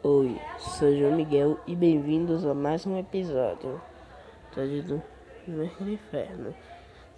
[0.00, 3.82] Oi, sou João Miguel e bem-vindos a mais um episódio
[4.54, 5.02] do
[5.90, 6.54] Inferno.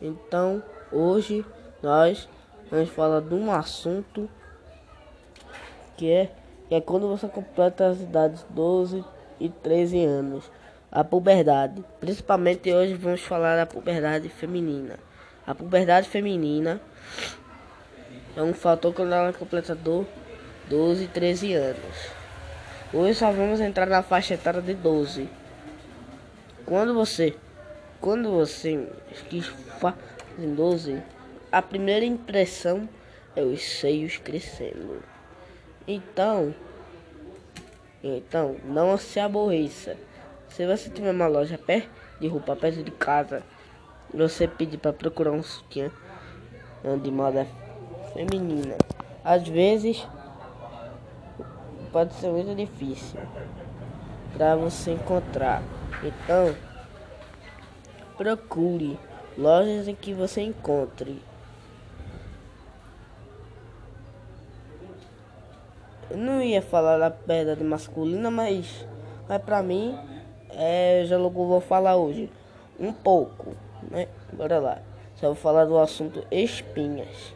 [0.00, 1.44] Então, hoje
[1.82, 2.26] nós
[2.70, 4.30] vamos falar de um assunto
[5.94, 6.30] que é,
[6.70, 9.04] que é quando você completa as idades 12
[9.38, 10.50] e 13 anos,
[10.90, 11.84] a puberdade.
[12.00, 14.98] Principalmente hoje vamos falar da puberdade feminina.
[15.46, 16.80] A puberdade feminina
[18.34, 22.19] é um fator quando ela completa 12 e 13 anos.
[22.92, 25.28] Hoje só vamos entrar na faixa etária de 12.
[26.66, 27.36] Quando você
[28.00, 28.88] quando você
[29.28, 29.52] quis
[30.36, 31.00] em 12,
[31.52, 32.88] a primeira impressão
[33.36, 35.04] é os seios crescendo.
[35.86, 36.52] Então,
[38.02, 39.96] então não se aborreça.
[40.48, 43.44] Se você tiver uma loja perto de roupa perto de casa,
[44.12, 45.92] você pedir para procurar um sutiã
[47.00, 47.46] de moda
[48.14, 48.74] feminina.
[49.22, 50.04] Às vezes
[51.92, 53.20] pode ser muito difícil
[54.36, 55.62] para você encontrar.
[56.02, 56.54] Então,
[58.16, 58.98] procure
[59.36, 61.22] lojas em que você encontre.
[66.10, 68.86] Eu não ia falar da verdade masculina, mas,
[69.28, 69.96] mas pra mim,
[70.50, 72.30] é, já logo vou falar hoje.
[72.78, 73.54] Um pouco,
[73.90, 74.08] né?
[74.32, 74.78] Bora lá.
[75.16, 77.34] Só vou falar do assunto espinhas.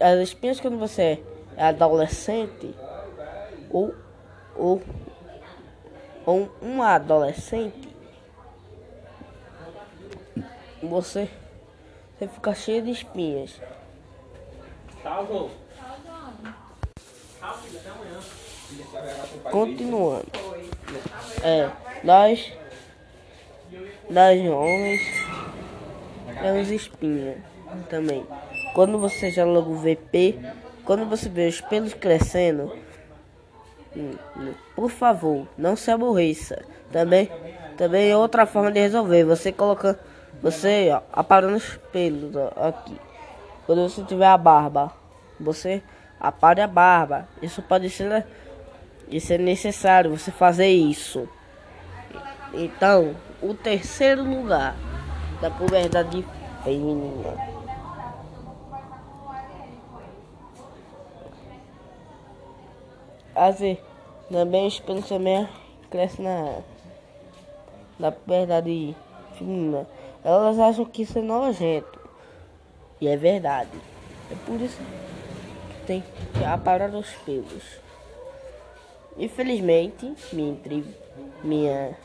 [0.00, 1.22] As espinhas quando você
[1.68, 2.74] adolescente
[3.70, 3.94] ou,
[4.56, 4.82] ou,
[6.26, 7.88] ou um adolescente,
[10.82, 11.30] você,
[12.18, 13.60] você fica cheio de espinhas.
[19.50, 20.26] Continuando.
[21.42, 21.70] É,
[22.02, 22.52] nós,
[24.10, 25.00] nós homens,
[26.40, 27.38] temos espinhas
[27.88, 28.26] também.
[28.74, 30.38] Quando você já logo VP,
[30.84, 32.72] quando você vê os pelos crescendo,
[33.96, 36.64] hum, hum, por favor, não se aborreça.
[36.90, 37.30] Também,
[37.76, 39.24] também é outra forma de resolver.
[39.24, 39.98] Você coloca,
[40.42, 42.98] você ó, aparando os pelos ó, aqui.
[43.66, 44.92] Quando você tiver a barba,
[45.38, 45.82] você
[46.18, 47.28] apare a barba.
[47.40, 48.26] Isso pode ser,
[49.08, 51.28] isso é necessário você fazer isso.
[52.52, 54.76] Então, o terceiro lugar
[55.40, 56.24] da puberdade
[56.62, 57.51] feminina
[63.34, 63.78] Vezes,
[64.30, 65.48] também os pelos também
[65.90, 66.60] crescem na,
[67.98, 68.94] na verdade
[69.36, 69.86] feminina.
[70.24, 72.00] Elas acham que isso é nojento.
[73.00, 73.70] E é verdade.
[74.30, 76.04] É por isso que tem
[76.34, 77.82] que aparar os pelos.
[79.18, 80.56] Infelizmente, minha,
[81.42, 81.96] minha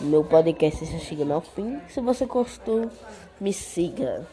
[0.00, 1.80] meu podcast está chegando ao fim.
[1.88, 2.90] Se você gostou,
[3.40, 4.26] me siga.